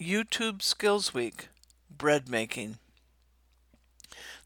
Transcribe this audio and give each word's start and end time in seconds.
YouTube 0.00 0.62
Skills 0.62 1.12
Week 1.12 1.48
Bread 1.90 2.28
Making. 2.28 2.78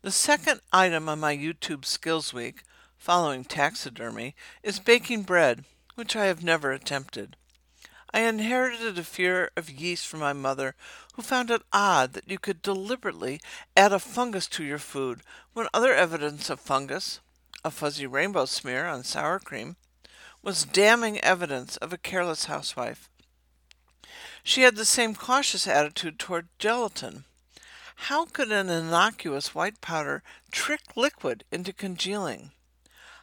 The 0.01 0.11
second 0.11 0.63
item 0.73 1.11
on 1.11 1.21
my 1.21 1.37
YouTube 1.37 1.85
Skills 1.85 2.33
Week, 2.33 2.63
following 2.97 3.45
taxidermy, 3.45 4.35
is 4.63 4.79
baking 4.79 5.25
bread, 5.25 5.65
which 5.95 6.17
I 6.17 6.25
have 6.25 6.43
never 6.43 6.73
attempted. 6.73 7.37
I 8.15 8.21
inherited 8.21 8.99
a 8.99 9.05
fear 9.05 9.51
of 9.55 9.69
yeast 9.69 10.07
from 10.07 10.21
my 10.21 10.33
mother, 10.33 10.75
who 11.17 11.23
found 11.23 11.51
it 11.51 11.61
odd 11.71 12.15
that 12.15 12.31
you 12.31 12.39
could 12.39 12.63
deliberately 12.63 13.39
add 13.77 13.93
a 13.93 13.99
fungus 13.99 14.47
to 14.49 14.65
your 14.65 14.79
food 14.79 15.21
when 15.53 15.69
other 15.75 15.93
evidence 15.93 16.49
of 16.49 16.61
fungus, 16.61 17.21
a 17.63 17.71
fuzzy 17.71 18.07
rainbow 18.07 18.47
smear 18.47 18.87
on 18.87 19.05
sour 19.05 19.39
cream, 19.39 19.77
was 20.43 20.65
damning 20.65 21.21
evidence 21.21 21.77
of 21.77 21.93
a 21.93 21.99
careless 21.99 22.47
housewife. 22.47 23.11
She 24.43 24.63
had 24.63 24.77
the 24.77 24.85
same 24.85 25.15
cautious 25.15 25.67
attitude 25.67 26.19
toward 26.19 26.49
gelatin. 26.59 27.25
How 28.07 28.27
could 28.27 28.51
an 28.51 28.69
innocuous 28.69 29.55
white 29.55 29.81
powder 29.81 30.23
trick 30.51 30.81
liquid 30.97 31.45
into 31.53 31.73
congealing? 31.73 32.51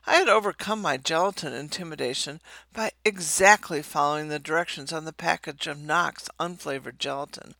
I 0.08 0.16
had 0.16 0.30
overcome 0.30 0.82
my 0.82 0.98
gelatin 0.98 1.54
intimidation 1.54 2.40
by 2.74 2.92
exactly 3.04 3.82
following 3.82 4.30
the 4.30 4.40
directions 4.40 4.94
on 4.94 5.06
the 5.06 5.14
package 5.14 5.68
of 5.68 5.80
Knox 5.80 6.30
unflavored 6.40 7.00
gelatin. 7.00 7.56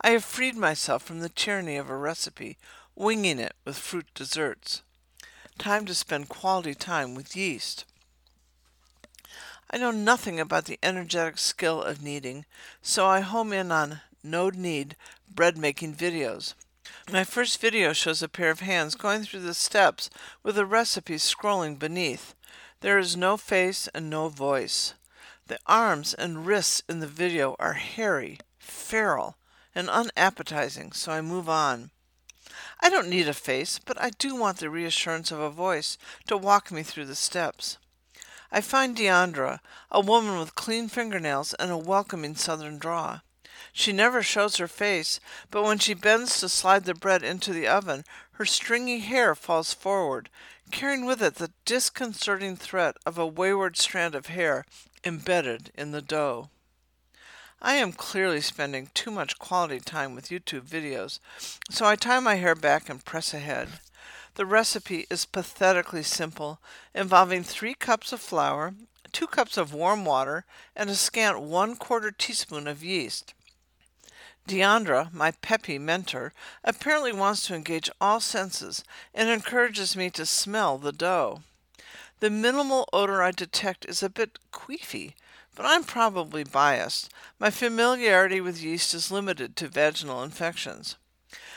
I 0.00 0.10
have 0.10 0.24
freed 0.24 0.56
myself 0.56 1.02
from 1.02 1.20
the 1.20 1.28
tyranny 1.28 1.76
of 1.76 1.90
a 1.90 1.96
recipe, 1.96 2.56
winging 2.94 3.38
it 3.38 3.54
with 3.64 3.78
fruit 3.78 4.06
desserts. 4.14 4.82
Time 5.58 5.84
to 5.86 5.94
spend 5.94 6.28
quality 6.28 6.74
time 6.74 7.14
with 7.14 7.36
yeast. 7.36 7.84
I 9.68 9.78
know 9.78 9.90
nothing 9.90 10.38
about 10.38 10.66
the 10.66 10.78
energetic 10.82 11.38
skill 11.38 11.82
of 11.82 12.00
kneading, 12.00 12.46
so 12.82 13.06
I 13.06 13.20
home 13.20 13.52
in 13.52 13.72
on 13.72 14.00
no 14.22 14.48
knead 14.48 14.94
bread 15.28 15.58
making 15.58 15.94
videos. 15.94 16.54
My 17.10 17.24
first 17.24 17.60
video 17.60 17.92
shows 17.92 18.22
a 18.22 18.28
pair 18.28 18.50
of 18.50 18.60
hands 18.60 18.94
going 18.94 19.24
through 19.24 19.40
the 19.40 19.54
steps 19.54 20.08
with 20.44 20.56
a 20.56 20.64
recipe 20.64 21.16
scrolling 21.16 21.78
beneath. 21.78 22.34
There 22.80 22.98
is 22.98 23.16
no 23.16 23.36
face 23.36 23.88
and 23.88 24.08
no 24.08 24.28
voice. 24.28 24.94
The 25.48 25.58
arms 25.66 26.14
and 26.14 26.46
wrists 26.46 26.82
in 26.88 27.00
the 27.00 27.06
video 27.08 27.56
are 27.58 27.74
hairy, 27.74 28.38
feral, 28.58 29.36
and 29.74 29.90
unappetizing, 29.90 30.92
so 30.92 31.10
I 31.10 31.20
move 31.20 31.48
on. 31.48 31.90
I 32.80 32.88
don't 32.88 33.08
need 33.08 33.28
a 33.28 33.34
face, 33.34 33.80
but 33.84 34.00
I 34.00 34.10
do 34.10 34.36
want 34.36 34.58
the 34.58 34.70
reassurance 34.70 35.32
of 35.32 35.40
a 35.40 35.50
voice 35.50 35.98
to 36.28 36.36
walk 36.36 36.70
me 36.70 36.82
through 36.82 37.06
the 37.06 37.16
steps. 37.16 37.78
I 38.50 38.60
find 38.60 38.96
Deandra, 38.96 39.60
a 39.90 40.00
woman 40.00 40.38
with 40.38 40.54
clean 40.54 40.88
fingernails 40.88 41.54
and 41.54 41.70
a 41.70 41.76
welcoming 41.76 42.34
southern 42.34 42.78
draw. 42.78 43.20
She 43.72 43.92
never 43.92 44.22
shows 44.22 44.56
her 44.56 44.68
face, 44.68 45.20
but 45.50 45.62
when 45.62 45.78
she 45.78 45.94
bends 45.94 46.40
to 46.40 46.48
slide 46.48 46.84
the 46.84 46.94
bread 46.94 47.22
into 47.22 47.52
the 47.52 47.68
oven, 47.68 48.04
her 48.32 48.44
stringy 48.44 49.00
hair 49.00 49.34
falls 49.34 49.74
forward, 49.74 50.30
carrying 50.70 51.04
with 51.04 51.22
it 51.22 51.36
the 51.36 51.52
disconcerting 51.64 52.56
threat 52.56 52.96
of 53.04 53.18
a 53.18 53.26
wayward 53.26 53.76
strand 53.76 54.14
of 54.14 54.26
hair 54.26 54.64
embedded 55.04 55.70
in 55.74 55.92
the 55.92 56.02
dough. 56.02 56.50
I 57.60 57.74
am 57.74 57.92
clearly 57.92 58.40
spending 58.40 58.90
too 58.92 59.10
much 59.10 59.38
quality 59.38 59.80
time 59.80 60.14
with 60.14 60.28
YouTube 60.28 60.68
videos, 60.68 61.18
so 61.70 61.86
I 61.86 61.96
tie 61.96 62.20
my 62.20 62.34
hair 62.34 62.54
back 62.54 62.88
and 62.90 63.04
press 63.04 63.32
ahead. 63.32 63.80
The 64.36 64.44
recipe 64.44 65.06
is 65.08 65.24
pathetically 65.24 66.02
simple, 66.02 66.60
involving 66.94 67.42
three 67.42 67.72
cups 67.72 68.12
of 68.12 68.20
flour, 68.20 68.74
two 69.10 69.26
cups 69.26 69.56
of 69.56 69.72
warm 69.72 70.04
water, 70.04 70.44
and 70.76 70.90
a 70.90 70.94
scant 70.94 71.40
one 71.40 71.74
quarter 71.74 72.10
teaspoon 72.10 72.68
of 72.68 72.84
yeast. 72.84 73.32
Deandra, 74.46 75.10
my 75.10 75.30
peppy 75.30 75.78
mentor, 75.78 76.34
apparently 76.62 77.14
wants 77.14 77.46
to 77.46 77.54
engage 77.54 77.88
all 77.98 78.20
senses 78.20 78.84
and 79.14 79.30
encourages 79.30 79.96
me 79.96 80.10
to 80.10 80.26
smell 80.26 80.76
the 80.76 80.92
dough. 80.92 81.40
The 82.20 82.28
minimal 82.28 82.90
odor 82.92 83.22
I 83.22 83.30
detect 83.30 83.86
is 83.86 84.02
a 84.02 84.10
bit 84.10 84.38
queefy, 84.52 85.14
but 85.54 85.64
I'm 85.64 85.82
probably 85.82 86.44
biased. 86.44 87.10
My 87.38 87.48
familiarity 87.48 88.42
with 88.42 88.62
yeast 88.62 88.92
is 88.92 89.10
limited 89.10 89.56
to 89.56 89.68
vaginal 89.68 90.22
infections. 90.22 90.96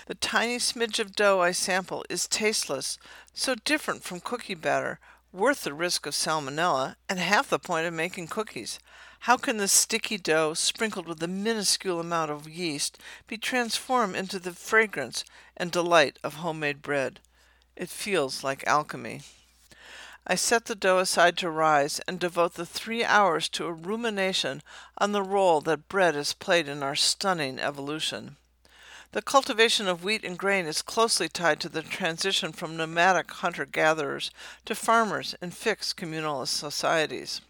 The 0.08 0.16
tiny 0.16 0.58
smidge 0.58 1.00
of 1.00 1.16
dough 1.16 1.42
I 1.42 1.52
sample 1.52 2.04
is 2.10 2.28
tasteless, 2.28 2.98
so 3.34 3.56
different 3.56 4.04
from 4.04 4.20
cookie 4.20 4.56
batter, 4.56 5.00
worth 5.32 5.62
the 5.62 5.74
risk 5.74 6.06
of 6.06 6.14
salmonella, 6.14 6.96
and 7.08 7.20
half 7.20 7.50
the 7.50 7.60
point 7.60 7.86
of 7.86 7.94
making 7.94 8.28
cookies. 8.28 8.80
How 9.24 9.38
can 9.38 9.58
the 9.58 9.68
sticky 9.68 10.18
dough, 10.18 10.54
sprinkled 10.54 11.08
with 11.08 11.22
a 11.22 11.28
minuscule 11.28 12.00
amount 12.00 12.32
of 12.32 12.48
yeast, 12.48 12.98
be 13.28 13.38
transformed 13.38 14.16
into 14.16 14.40
the 14.40 14.54
fragrance 14.54 15.24
and 15.56 15.72
delight 15.72 16.18
of 16.24 16.36
homemade 16.36 16.82
bread? 16.82 17.20
It 17.76 17.90
feels 17.90 18.44
like 18.44 18.66
alchemy. 18.66 19.22
I 20.26 20.36
set 20.36 20.66
the 20.66 20.76
dough 20.76 21.00
aside 21.00 21.38
to 21.38 21.50
rise 21.50 22.00
and 22.08 22.20
devote 22.20 22.54
the 22.54 22.66
three 22.66 23.04
hours 23.04 23.50
to 23.50 23.66
a 23.66 23.74
rumination 23.74 24.62
on 24.98 25.12
the 25.12 25.24
role 25.24 25.60
that 25.62 25.90
bread 25.90 26.16
has 26.16 26.34
played 26.34 26.68
in 26.68 26.84
our 26.84 26.96
stunning 26.96 27.60
evolution. 27.60 28.38
The 29.12 29.22
cultivation 29.24 29.88
of 29.88 30.04
wheat 30.04 30.24
and 30.24 30.38
grain 30.38 30.68
is 30.68 30.84
closely 30.84 31.28
tied 31.28 31.60
to 31.62 31.70
the 31.70 31.82
transition 31.82 32.52
from 32.52 32.78
nomadic 32.78 33.32
hunter 33.32 33.66
gatherers 33.66 34.30
to 34.66 34.76
farmers 34.76 35.34
in 35.42 35.50
fixed 35.50 35.98
communalist 35.98 36.50
societies. 36.50 37.42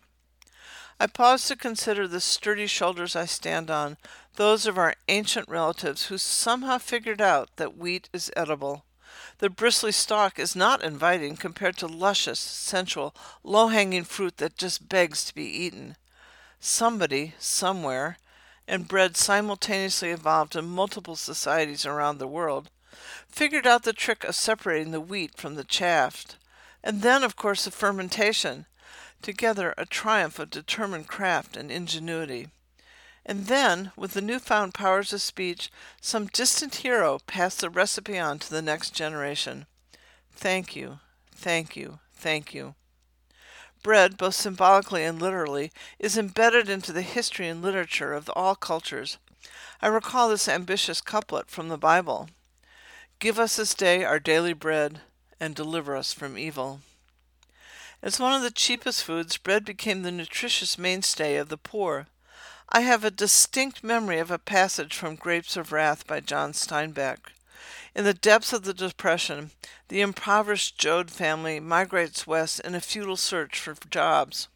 I 1.02 1.08
pause 1.08 1.46
to 1.48 1.58
consider 1.58 2.08
the 2.08 2.22
sturdy 2.22 2.68
shoulders 2.68 3.16
I 3.16 3.26
stand 3.26 3.70
on, 3.70 3.98
those 4.36 4.66
of 4.66 4.78
our 4.78 4.96
ancient 5.10 5.50
relatives 5.50 6.06
who 6.06 6.18
somehow 6.18 6.78
figured 6.78 7.22
out 7.22 7.50
that 7.58 7.78
wheat 7.78 8.10
is 8.14 8.32
edible. 8.38 8.86
The 9.40 9.50
bristly 9.50 9.92
stalk 9.92 10.40
is 10.40 10.56
not 10.56 10.84
inviting 10.84 11.36
compared 11.36 11.76
to 11.78 11.88
luscious, 11.88 12.40
sensual, 12.40 13.14
low 13.44 13.68
hanging 13.68 14.06
fruit 14.06 14.38
that 14.38 14.58
just 14.58 14.88
begs 14.88 15.26
to 15.26 15.36
be 15.36 15.44
eaten. 15.46 15.98
Somebody, 16.62 17.34
somewhere, 17.38 18.18
and 18.70 18.88
bread 18.88 19.18
simultaneously 19.18 20.12
evolved 20.12 20.56
in 20.56 20.66
multiple 20.66 21.16
societies 21.16 21.86
around 21.86 22.20
the 22.20 22.28
world, 22.28 22.70
figured 23.28 23.66
out 23.66 23.84
the 23.84 23.92
trick 23.92 24.24
of 24.24 24.36
separating 24.36 24.92
the 24.92 25.02
wheat 25.02 25.36
from 25.36 25.56
the 25.56 25.64
chaff. 25.64 26.38
And 26.84 27.02
then, 27.02 27.24
of 27.24 27.36
course, 27.36 27.66
the 27.66 27.72
fermentation, 27.72 28.68
together 29.22 29.74
a 29.78 29.86
triumph 29.86 30.40
of 30.40 30.52
determined 30.52 31.08
craft 31.08 31.58
and 31.58 31.72
ingenuity. 31.72 32.48
And 33.26 33.48
then, 33.48 33.92
with 33.98 34.14
the 34.14 34.22
newfound 34.22 34.74
powers 34.74 35.12
of 35.12 35.22
speech, 35.22 35.72
some 36.00 36.28
distant 36.28 36.76
hero 36.76 37.20
passed 37.28 37.62
the 37.62 37.70
recipe 37.70 38.18
on 38.18 38.40
to 38.40 38.50
the 38.50 38.62
next 38.62 38.92
generation. 38.92 39.66
Thank 40.32 40.76
you, 40.76 41.00
thank 41.36 41.76
you, 41.76 42.00
thank 42.14 42.54
you. 42.54 42.76
Bread, 43.82 44.18
both 44.18 44.36
symbolically 44.36 45.04
and 45.04 45.22
literally, 45.22 45.72
is 46.00 46.18
embedded 46.18 46.70
into 46.70 46.92
the 46.92 47.02
history 47.02 47.48
and 47.48 47.62
literature 47.62 48.14
of 48.14 48.30
all 48.36 48.56
cultures. 48.56 49.18
I 49.82 49.88
recall 49.88 50.30
this 50.30 50.48
ambitious 50.48 51.00
couplet 51.00 51.50
from 51.50 51.70
the 51.70 51.78
Bible 51.78 52.30
Give 53.20 53.38
us 53.38 53.58
this 53.58 53.74
day 53.74 54.04
our 54.04 54.20
daily 54.20 54.54
bread, 54.54 55.02
and 55.40 55.56
deliver 55.56 55.96
us 55.96 56.14
from 56.14 56.38
evil. 56.38 56.82
As 58.02 58.20
one 58.20 58.34
of 58.34 58.42
the 58.42 58.52
cheapest 58.52 59.04
foods, 59.04 59.38
bread 59.38 59.66
became 59.66 60.04
the 60.04 60.12
nutritious 60.12 60.78
mainstay 60.78 61.36
of 61.36 61.50
the 61.50 61.58
poor. 61.58 62.08
I 62.70 62.82
have 62.82 63.04
a 63.04 63.12
distinct 63.12 63.84
memory 63.84 64.20
of 64.20 64.32
a 64.32 64.40
passage 64.40 64.96
from 64.96 65.16
Grapes 65.16 65.58
of 65.58 65.72
Wrath 65.72 66.08
by 66.08 66.22
John 66.22 66.54
Steinbeck. 66.54 67.18
In 67.96 68.04
the 68.04 68.14
depths 68.14 68.54
of 68.54 68.64
the 68.64 68.74
Depression, 68.74 69.52
the 69.88 70.02
impoverished 70.02 70.78
Joad 70.78 71.12
family 71.12 71.60
migrates 71.60 72.28
west 72.28 72.60
in 72.62 72.76
a 72.76 72.82
futile 72.82 73.18
search 73.18 73.60
for 73.60 73.76
jobs. 73.90 74.48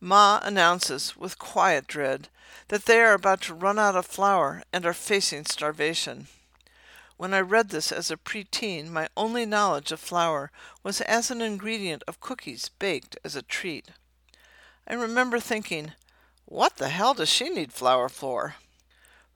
Ma 0.00 0.40
announces, 0.42 1.16
with 1.16 1.38
quiet 1.38 1.86
dread, 1.86 2.28
that 2.68 2.84
they 2.84 3.00
are 3.00 3.14
about 3.14 3.40
to 3.42 3.54
run 3.54 3.78
out 3.78 3.96
of 3.96 4.06
flour 4.06 4.62
and 4.72 4.84
are 4.84 4.92
facing 4.92 5.44
starvation. 5.44 6.26
When 7.16 7.32
I 7.32 7.40
read 7.40 7.70
this 7.70 7.92
as 7.92 8.10
a 8.10 8.16
preteen, 8.16 8.90
my 8.90 9.08
only 9.16 9.46
knowledge 9.46 9.90
of 9.90 10.00
flour 10.00 10.50
was 10.82 11.00
as 11.00 11.30
an 11.30 11.40
ingredient 11.40 12.02
of 12.06 12.20
cookies 12.20 12.68
baked 12.68 13.16
as 13.24 13.34
a 13.34 13.42
treat. 13.42 13.88
I 14.86 14.94
remember 14.94 15.40
thinking, 15.40 15.92
what 16.44 16.76
the 16.76 16.90
hell 16.90 17.14
does 17.14 17.30
she 17.30 17.48
need 17.48 17.72
flour 17.72 18.08
for? 18.08 18.56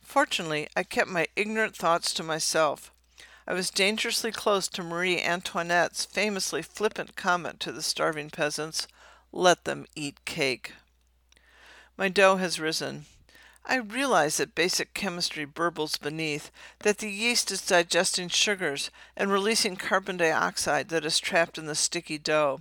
Fortunately, 0.02 0.68
I 0.76 0.82
kept 0.82 1.08
my 1.08 1.26
ignorant 1.36 1.74
thoughts 1.74 2.12
to 2.14 2.22
myself. 2.22 2.92
I 3.46 3.54
was 3.54 3.70
dangerously 3.70 4.32
close 4.32 4.68
to 4.68 4.82
Marie 4.82 5.20
Antoinette's 5.20 6.04
famously 6.04 6.62
flippant 6.62 7.16
comment 7.16 7.58
to 7.60 7.72
the 7.72 7.82
starving 7.82 8.30
peasants, 8.30 8.86
Let 9.32 9.64
them 9.64 9.86
eat 9.94 10.24
cake. 10.24 10.74
My 11.96 12.08
dough 12.08 12.36
has 12.36 12.60
risen. 12.60 13.06
I 13.64 13.76
realize 13.76 14.38
that 14.38 14.54
basic 14.54 14.94
chemistry 14.94 15.46
burbles 15.46 16.00
beneath, 16.00 16.50
that 16.80 16.98
the 16.98 17.10
yeast 17.10 17.50
is 17.50 17.60
digesting 17.60 18.28
sugars 18.28 18.90
and 19.16 19.30
releasing 19.30 19.76
carbon 19.76 20.16
dioxide 20.16 20.88
that 20.88 21.04
is 21.04 21.18
trapped 21.18 21.58
in 21.58 21.66
the 21.66 21.74
sticky 21.74 22.18
dough. 22.18 22.60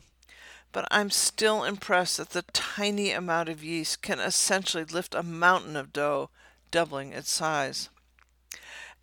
But 0.71 0.87
I'm 0.91 1.09
still 1.09 1.63
impressed 1.63 2.17
that 2.17 2.31
the 2.31 2.43
tiny 2.53 3.11
amount 3.11 3.49
of 3.49 3.63
yeast 3.63 4.01
can 4.01 4.19
essentially 4.19 4.83
lift 4.83 5.15
a 5.15 5.23
mountain 5.23 5.75
of 5.75 5.93
dough 5.93 6.29
doubling 6.69 7.13
its 7.13 7.31
size. 7.31 7.89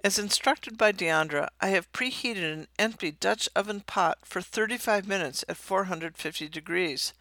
As 0.07 0.21
instructed 0.21 0.79
by 0.79 0.93
Deandra, 0.93 1.49
I 1.61 1.71
have 1.71 1.93
preheated 1.93 2.45
an 2.53 2.69
empty 2.79 3.11
Dutch 3.11 3.49
oven 3.57 3.81
pot 3.81 4.19
for 4.23 4.41
35 4.41 5.09
minutes 5.09 5.45
at 5.49 5.57
450 5.57 6.49
degrees. 6.49 7.13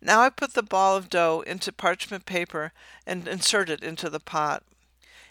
Now 0.00 0.22
I 0.22 0.30
put 0.30 0.54
the 0.54 0.62
ball 0.62 0.96
of 0.96 1.10
dough 1.10 1.44
into 1.46 1.70
parchment 1.70 2.24
paper 2.24 2.72
and 3.06 3.28
insert 3.28 3.68
it 3.68 3.84
into 3.84 4.08
the 4.08 4.20
pot. 4.20 4.62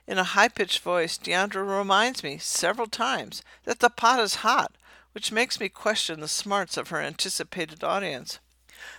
In 0.06 0.20
a 0.20 0.24
high 0.24 0.50
pitched 0.50 0.84
voice, 0.84 1.18
Deandra 1.18 1.66
reminds 1.66 2.24
me 2.24 2.38
several 2.38 2.86
times 2.86 3.42
that 3.64 3.80
the 3.80 3.90
pot 3.90 4.20
is 4.20 4.46
hot, 4.46 4.76
which 5.14 5.32
makes 5.32 5.60
me 5.60 5.68
question 5.68 6.20
the 6.20 6.28
smarts 6.28 6.78
of 6.78 6.90
her 6.90 7.02
anticipated 7.02 7.84
audience. 7.84 8.38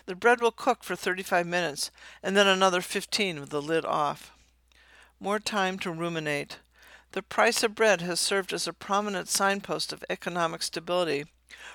The 0.07 0.17
bread 0.17 0.41
will 0.41 0.51
cook 0.51 0.83
for 0.83 0.97
35 0.97 1.47
minutes 1.47 1.93
and 2.25 2.37
then 2.37 2.49
another 2.49 2.81
15 2.81 3.39
with 3.39 3.51
the 3.51 3.63
lid 3.63 3.85
off. 3.85 4.33
More 5.21 5.39
time 5.39 5.79
to 5.79 5.93
ruminate. 5.93 6.59
The 7.13 7.23
price 7.23 7.65
of 7.65 7.75
bread 7.75 8.03
has 8.03 8.21
served 8.21 8.53
as 8.53 8.69
a 8.69 8.73
prominent 8.73 9.29
signpost 9.29 9.93
of 9.93 10.05
economic 10.09 10.63
stability, 10.63 11.25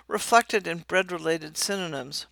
reflected 0.08 0.66
in 0.66 0.86
bread 0.88 1.12
related 1.12 1.58
synonyms. 1.58 2.26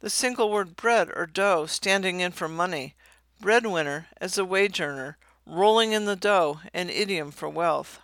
The 0.00 0.10
single 0.10 0.50
word 0.50 0.76
bread 0.76 1.08
or 1.16 1.24
dough 1.24 1.64
standing 1.64 2.20
in 2.20 2.32
for 2.32 2.46
money, 2.46 2.96
breadwinner 3.40 4.08
as 4.18 4.36
a 4.36 4.44
wage 4.44 4.78
earner, 4.78 5.16
rolling 5.46 5.92
in 5.92 6.04
the 6.04 6.16
dough, 6.16 6.60
an 6.74 6.90
idiom 6.90 7.30
for 7.30 7.48
wealth. 7.48 8.00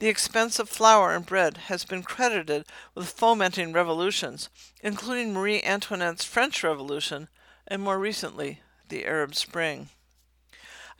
The 0.00 0.08
expense 0.08 0.58
of 0.58 0.68
flour 0.68 1.14
and 1.14 1.24
bread 1.24 1.58
has 1.68 1.84
been 1.84 2.02
credited 2.02 2.64
with 2.96 3.10
fomenting 3.10 3.72
revolutions, 3.72 4.48
including 4.82 5.32
Marie 5.32 5.62
Antoinette's 5.62 6.24
French 6.24 6.64
Revolution 6.64 7.28
and 7.68 7.82
more 7.82 8.00
recently 8.00 8.62
the 8.88 9.04
Arab 9.04 9.36
Spring. 9.36 9.90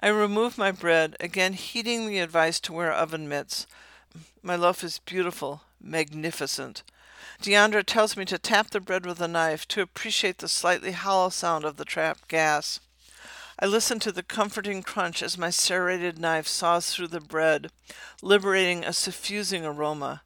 I 0.02 0.08
remove 0.08 0.56
my 0.56 0.72
bread, 0.72 1.14
again 1.20 1.52
heeding 1.52 2.06
the 2.06 2.20
advice 2.20 2.58
to 2.60 2.72
wear 2.72 2.90
oven 2.90 3.28
mitts. 3.28 3.66
My 4.42 4.56
loaf 4.56 4.82
is 4.82 4.98
beautiful, 5.00 5.60
magnificent. 5.78 6.82
Deandra 7.42 7.84
tells 7.84 8.16
me 8.16 8.24
to 8.24 8.38
tap 8.38 8.70
the 8.70 8.80
bread 8.80 9.04
with 9.04 9.20
a 9.20 9.28
knife 9.28 9.68
to 9.68 9.82
appreciate 9.82 10.38
the 10.38 10.48
slightly 10.48 10.92
hollow 10.92 11.28
sound 11.28 11.66
of 11.66 11.76
the 11.76 11.84
trapped 11.84 12.28
gas. 12.28 12.80
I 13.58 13.66
listen 13.66 14.00
to 14.00 14.10
the 14.10 14.22
comforting 14.22 14.82
crunch 14.82 15.22
as 15.22 15.36
my 15.36 15.50
serrated 15.50 16.18
knife 16.18 16.46
saws 16.46 16.94
through 16.94 17.08
the 17.08 17.20
bread, 17.20 17.70
liberating 18.22 18.84
a 18.84 18.94
suffusing 18.94 19.66
aroma, 19.66 20.22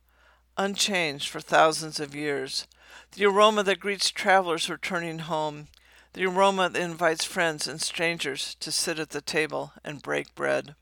unchanged 0.57 1.29
for 1.29 1.41
thousands 1.41 1.99
of 1.99 2.15
years. 2.15 2.69
The 3.17 3.27
aroma 3.27 3.65
that 3.65 3.81
greets 3.81 4.11
travelers 4.11 4.71
returning 4.71 5.19
home, 5.19 5.67
the 6.15 6.25
aroma 6.25 6.71
invites 6.75 7.25
friends 7.25 7.69
and 7.69 7.81
strangers 7.81 8.57
to 8.61 8.73
sit 8.73 8.99
at 8.99 9.11
the 9.11 9.21
table 9.21 9.73
and 9.85 10.01
break 10.01 10.35
bread. 10.35 10.75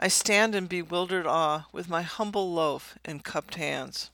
I 0.00 0.06
stand 0.08 0.54
in 0.54 0.66
bewildered 0.66 1.26
awe 1.26 1.66
with 1.72 1.88
my 1.88 2.02
humble 2.02 2.52
loaf 2.52 2.96
in 3.04 3.20
cupped 3.20 3.56
hands. 3.56 4.10